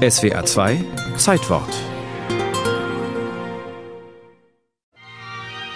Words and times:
SWR 0.00 0.46
2 0.46 0.82
Zeitwort. 1.18 1.68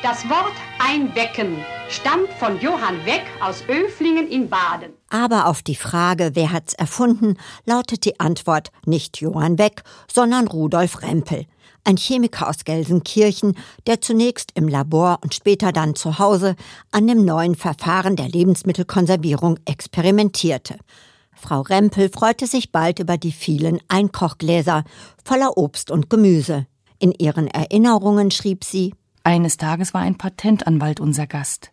Das 0.00 0.28
Wort 0.28 0.52
einwecken 0.78 1.56
stammt 1.88 2.28
von 2.38 2.60
Johann 2.60 3.04
Weck 3.04 3.24
aus 3.40 3.64
Öflingen 3.66 4.28
in 4.28 4.48
Baden. 4.48 4.92
Aber 5.10 5.48
auf 5.48 5.62
die 5.62 5.74
Frage, 5.74 6.30
wer 6.34 6.52
hat's 6.52 6.72
erfunden, 6.74 7.36
lautet 7.64 8.04
die 8.04 8.20
Antwort 8.20 8.70
nicht 8.86 9.20
Johann 9.20 9.58
Weck, 9.58 9.82
sondern 10.06 10.46
Rudolf 10.46 11.02
Rempel, 11.02 11.46
ein 11.82 11.96
Chemiker 11.96 12.48
aus 12.48 12.62
Gelsenkirchen, 12.64 13.58
der 13.88 14.00
zunächst 14.00 14.52
im 14.54 14.68
Labor 14.68 15.18
und 15.22 15.34
später 15.34 15.72
dann 15.72 15.96
zu 15.96 16.20
Hause 16.20 16.54
an 16.92 17.08
dem 17.08 17.24
neuen 17.24 17.56
Verfahren 17.56 18.14
der 18.14 18.28
Lebensmittelkonservierung 18.28 19.58
experimentierte. 19.64 20.78
Frau 21.42 21.62
Rempel 21.62 22.08
freute 22.08 22.46
sich 22.46 22.70
bald 22.70 23.00
über 23.00 23.18
die 23.18 23.32
vielen 23.32 23.80
Einkochgläser 23.88 24.84
voller 25.24 25.58
Obst 25.58 25.90
und 25.90 26.08
Gemüse. 26.08 26.68
In 27.00 27.10
ihren 27.10 27.48
Erinnerungen 27.48 28.30
schrieb 28.30 28.62
sie 28.62 28.94
Eines 29.24 29.56
Tages 29.56 29.92
war 29.92 30.02
ein 30.02 30.16
Patentanwalt 30.16 31.00
unser 31.00 31.26
Gast. 31.26 31.72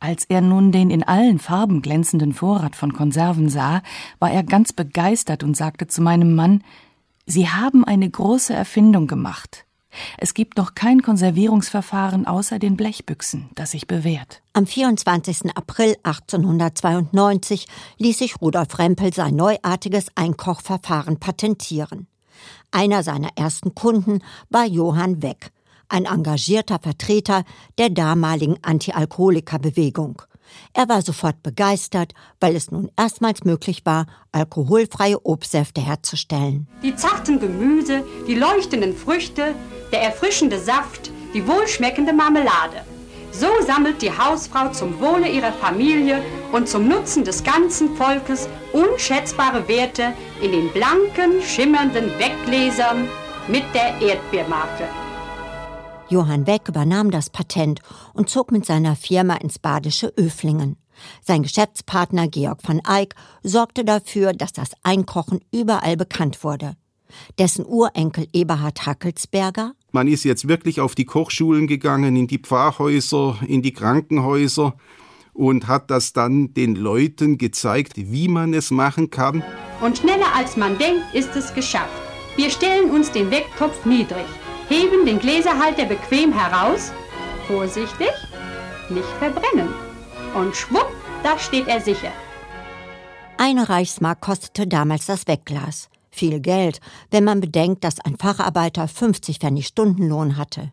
Als 0.00 0.26
er 0.26 0.42
nun 0.42 0.70
den 0.70 0.90
in 0.90 1.02
allen 1.02 1.38
Farben 1.38 1.80
glänzenden 1.80 2.34
Vorrat 2.34 2.76
von 2.76 2.92
Konserven 2.92 3.48
sah, 3.48 3.82
war 4.18 4.30
er 4.30 4.42
ganz 4.42 4.74
begeistert 4.74 5.42
und 5.42 5.56
sagte 5.56 5.86
zu 5.86 6.02
meinem 6.02 6.34
Mann 6.34 6.62
Sie 7.24 7.48
haben 7.48 7.86
eine 7.86 8.08
große 8.08 8.52
Erfindung 8.52 9.06
gemacht. 9.06 9.64
Es 10.18 10.34
gibt 10.34 10.56
noch 10.56 10.74
kein 10.74 11.02
Konservierungsverfahren 11.02 12.26
außer 12.26 12.58
den 12.58 12.76
Blechbüchsen, 12.76 13.50
das 13.54 13.72
sich 13.72 13.86
bewährt. 13.86 14.42
Am 14.52 14.66
24. 14.66 15.56
April 15.56 15.96
1892 16.02 17.66
ließ 17.98 18.18
sich 18.18 18.40
Rudolf 18.40 18.78
Rempel 18.78 19.12
sein 19.12 19.36
neuartiges 19.36 20.06
Einkochverfahren 20.14 21.18
patentieren. 21.18 22.06
Einer 22.70 23.02
seiner 23.02 23.30
ersten 23.36 23.74
Kunden 23.74 24.22
war 24.48 24.64
Johann 24.64 25.22
Weck, 25.22 25.50
ein 25.88 26.04
engagierter 26.04 26.78
Vertreter 26.78 27.44
der 27.78 27.90
damaligen 27.90 28.56
Antialkoholikerbewegung. 28.62 30.22
Er 30.72 30.88
war 30.88 31.02
sofort 31.02 31.42
begeistert, 31.42 32.12
weil 32.40 32.56
es 32.56 32.70
nun 32.70 32.90
erstmals 32.96 33.44
möglich 33.44 33.82
war, 33.84 34.06
alkoholfreie 34.32 35.24
Obstsäfte 35.24 35.80
herzustellen. 35.80 36.68
Die 36.82 36.94
zarten 36.94 37.40
Gemüse, 37.40 38.04
die 38.26 38.34
leuchtenden 38.34 38.96
Früchte, 38.96 39.54
der 39.92 40.02
erfrischende 40.02 40.58
Saft, 40.58 41.10
die 41.34 41.46
wohlschmeckende 41.46 42.12
Marmelade. 42.12 42.84
So 43.32 43.46
sammelt 43.64 44.02
die 44.02 44.10
Hausfrau 44.10 44.70
zum 44.70 45.00
Wohle 45.00 45.28
ihrer 45.28 45.52
Familie 45.52 46.22
und 46.52 46.68
zum 46.68 46.88
Nutzen 46.88 47.24
des 47.24 47.44
ganzen 47.44 47.96
Volkes 47.96 48.48
unschätzbare 48.72 49.68
Werte 49.68 50.12
in 50.42 50.52
den 50.52 50.72
blanken, 50.72 51.40
schimmernden 51.42 52.10
Weggläsern 52.18 53.08
mit 53.46 53.64
der 53.74 54.00
Erdbeermarke. 54.00 54.88
Johann 56.08 56.46
Weck 56.48 56.68
übernahm 56.68 57.12
das 57.12 57.30
Patent 57.30 57.80
und 58.14 58.28
zog 58.28 58.50
mit 58.50 58.66
seiner 58.66 58.96
Firma 58.96 59.36
ins 59.36 59.60
badische 59.60 60.12
Öflingen. 60.16 60.76
Sein 61.22 61.42
Geschäftspartner 61.42 62.26
Georg 62.26 62.58
van 62.66 62.80
Eyck 62.86 63.14
sorgte 63.44 63.84
dafür, 63.84 64.32
dass 64.32 64.52
das 64.52 64.72
Einkochen 64.82 65.40
überall 65.52 65.96
bekannt 65.96 66.42
wurde. 66.42 66.74
Dessen 67.38 67.64
Urenkel 67.64 68.26
Eberhard 68.32 68.86
Hackelsberger 68.86 69.72
man 69.92 70.08
ist 70.08 70.24
jetzt 70.24 70.48
wirklich 70.48 70.80
auf 70.80 70.94
die 70.94 71.04
Kochschulen 71.04 71.66
gegangen, 71.66 72.16
in 72.16 72.26
die 72.26 72.38
Pfarrhäuser, 72.38 73.38
in 73.46 73.62
die 73.62 73.72
Krankenhäuser 73.72 74.74
und 75.32 75.68
hat 75.68 75.90
das 75.90 76.12
dann 76.12 76.54
den 76.54 76.74
Leuten 76.74 77.38
gezeigt, 77.38 77.94
wie 77.96 78.28
man 78.28 78.54
es 78.54 78.70
machen 78.70 79.10
kann. 79.10 79.42
Und 79.80 79.98
schneller 79.98 80.34
als 80.34 80.56
man 80.56 80.76
denkt, 80.78 81.02
ist 81.14 81.34
es 81.36 81.54
geschafft. 81.54 81.90
Wir 82.36 82.50
stellen 82.50 82.90
uns 82.90 83.10
den 83.10 83.30
Wecktopf 83.30 83.84
niedrig, 83.84 84.26
heben 84.68 85.06
den 85.06 85.18
Gläserhalter 85.18 85.86
bequem 85.86 86.32
heraus, 86.32 86.92
vorsichtig, 87.46 88.12
nicht 88.88 89.08
verbrennen. 89.18 89.68
Und 90.34 90.54
schwupp, 90.54 90.90
da 91.22 91.38
steht 91.38 91.66
er 91.68 91.80
sicher. 91.80 92.12
Eine 93.38 93.68
Reichsmark 93.68 94.20
kostete 94.20 94.66
damals 94.66 95.06
das 95.06 95.26
Wegglas. 95.26 95.88
Viel 96.20 96.40
Geld, 96.40 96.82
wenn 97.10 97.24
man 97.24 97.40
bedenkt, 97.40 97.82
dass 97.82 97.98
ein 97.98 98.18
Facharbeiter 98.18 98.86
50 98.86 99.38
Pfennig 99.38 99.66
Stundenlohn 99.68 100.36
hatte. 100.36 100.70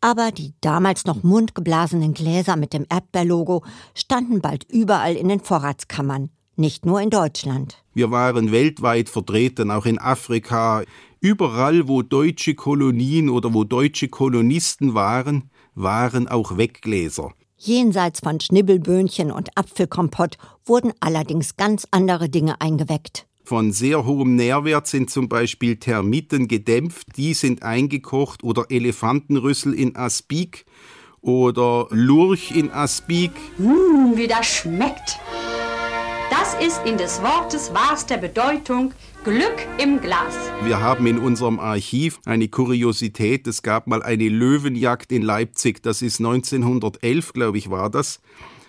Aber 0.00 0.32
die 0.32 0.52
damals 0.62 1.04
noch 1.04 1.22
mundgeblasenen 1.22 2.12
Gläser 2.12 2.56
mit 2.56 2.72
dem 2.72 2.84
Erdbeerlogo 2.88 3.62
standen 3.94 4.40
bald 4.40 4.64
überall 4.68 5.14
in 5.14 5.28
den 5.28 5.38
Vorratskammern, 5.38 6.30
nicht 6.56 6.86
nur 6.86 7.00
in 7.00 7.10
Deutschland. 7.10 7.84
Wir 7.92 8.10
waren 8.10 8.50
weltweit 8.50 9.08
vertreten, 9.08 9.70
auch 9.70 9.86
in 9.86 10.00
Afrika. 10.00 10.82
Überall, 11.20 11.86
wo 11.86 12.02
deutsche 12.02 12.56
Kolonien 12.56 13.28
oder 13.28 13.54
wo 13.54 13.62
deutsche 13.62 14.08
Kolonisten 14.08 14.94
waren, 14.94 15.50
waren 15.76 16.26
auch 16.26 16.56
Weggläser. 16.56 17.32
Jenseits 17.58 18.18
von 18.18 18.40
Schnibbelböhnchen 18.40 19.30
und 19.30 19.56
Apfelkompott 19.56 20.36
wurden 20.66 20.92
allerdings 20.98 21.56
ganz 21.56 21.86
andere 21.92 22.28
Dinge 22.28 22.60
eingeweckt. 22.60 23.28
Von 23.46 23.72
sehr 23.72 24.06
hohem 24.06 24.36
Nährwert 24.36 24.86
sind 24.86 25.10
zum 25.10 25.28
Beispiel 25.28 25.76
Termiten 25.76 26.48
gedämpft, 26.48 27.08
die 27.18 27.34
sind 27.34 27.62
eingekocht 27.62 28.42
oder 28.42 28.64
Elefantenrüssel 28.70 29.74
in 29.74 29.96
Aspik 29.96 30.64
oder 31.20 31.86
Lurch 31.90 32.52
in 32.56 32.70
Aspik. 32.70 33.32
Mmh, 33.58 34.16
wie 34.16 34.26
das 34.28 34.46
schmeckt! 34.46 35.20
Das 36.30 36.54
ist 36.54 36.80
in 36.86 36.96
des 36.96 37.20
Wortes 37.20 37.74
wahrster 37.74 38.16
Bedeutung 38.16 38.94
Glück 39.24 39.66
im 39.76 40.00
Glas. 40.00 40.34
Wir 40.62 40.80
haben 40.80 41.06
in 41.06 41.18
unserem 41.18 41.60
Archiv 41.60 42.20
eine 42.24 42.48
Kuriosität. 42.48 43.46
Es 43.46 43.62
gab 43.62 43.86
mal 43.86 44.02
eine 44.02 44.30
Löwenjagd 44.30 45.12
in 45.12 45.20
Leipzig. 45.20 45.82
Das 45.82 46.00
ist 46.00 46.18
1911, 46.18 47.34
glaube 47.34 47.58
ich, 47.58 47.70
war 47.70 47.90
das 47.90 48.20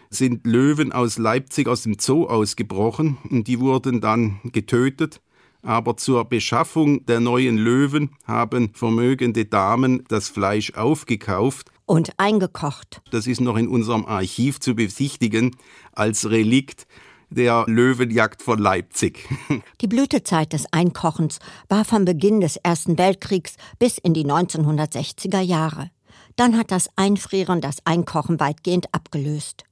sind 0.09 0.45
Löwen 0.45 0.91
aus 0.91 1.17
Leipzig 1.17 1.67
aus 1.67 1.83
dem 1.83 1.97
Zoo 1.99 2.25
ausgebrochen 2.25 3.17
und 3.29 3.47
die 3.47 3.59
wurden 3.59 4.01
dann 4.01 4.39
getötet. 4.43 5.21
Aber 5.61 5.97
zur 5.97 6.25
Beschaffung 6.25 7.05
der 7.07 7.19
neuen 7.19 7.57
Löwen 7.57 8.11
haben 8.25 8.69
vermögende 8.73 9.45
Damen 9.45 10.03
das 10.07 10.29
Fleisch 10.29 10.73
aufgekauft 10.75 11.71
und 11.85 12.11
eingekocht. 12.17 13.01
Das 13.11 13.27
ist 13.27 13.41
noch 13.41 13.57
in 13.57 13.67
unserem 13.67 14.05
Archiv 14.05 14.59
zu 14.59 14.75
besichtigen 14.75 15.55
als 15.91 16.29
Relikt 16.29 16.85
der 17.29 17.65
Löwenjagd 17.67 18.41
von 18.41 18.59
Leipzig. 18.59 19.27
Die 19.81 19.87
Blütezeit 19.87 20.53
des 20.53 20.71
Einkochens 20.71 21.39
war 21.67 21.85
vom 21.85 22.05
Beginn 22.05 22.41
des 22.41 22.57
Ersten 22.57 22.97
Weltkriegs 22.97 23.55
bis 23.79 23.97
in 23.97 24.13
die 24.13 24.25
1960er 24.25 25.41
Jahre. 25.41 25.89
Dann 26.35 26.57
hat 26.57 26.71
das 26.71 26.89
Einfrieren 26.95 27.61
das 27.61 27.77
Einkochen 27.85 28.39
weitgehend 28.39 28.93
abgelöst. 28.93 29.63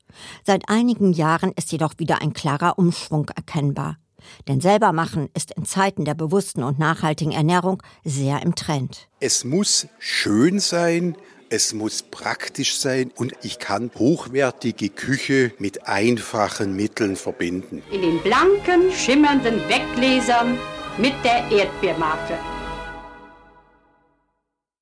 Seit 0.43 0.69
einigen 0.69 1.13
Jahren 1.13 1.51
ist 1.55 1.71
jedoch 1.71 1.93
wieder 1.97 2.21
ein 2.21 2.33
klarer 2.33 2.77
Umschwung 2.77 3.29
erkennbar. 3.35 3.97
Denn 4.47 4.61
selber 4.61 4.93
machen 4.93 5.29
ist 5.33 5.51
in 5.51 5.65
Zeiten 5.65 6.05
der 6.05 6.13
bewussten 6.13 6.63
und 6.63 6.79
nachhaltigen 6.79 7.33
Ernährung 7.33 7.81
sehr 8.03 8.41
im 8.41 8.55
Trend. 8.55 9.07
Es 9.19 9.43
muss 9.43 9.87
schön 9.99 10.59
sein, 10.59 11.15
es 11.49 11.73
muss 11.73 12.03
praktisch 12.03 12.77
sein 12.77 13.11
und 13.15 13.33
ich 13.43 13.59
kann 13.59 13.91
hochwertige 13.95 14.89
Küche 14.89 15.51
mit 15.59 15.87
einfachen 15.87 16.75
Mitteln 16.75 17.15
verbinden. 17.15 17.83
In 17.91 18.01
den 18.01 18.19
blanken, 18.21 18.91
schimmernden 18.91 19.59
Weggläsern 19.69 20.57
mit 20.97 21.13
der 21.23 21.51
Erdbeermarke. 21.51 22.39